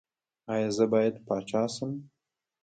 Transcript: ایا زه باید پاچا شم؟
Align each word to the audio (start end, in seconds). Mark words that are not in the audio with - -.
ایا 0.53 0.69
زه 0.77 0.85
باید 0.93 1.15
پاچا 1.27 1.63
شم؟ 1.73 1.91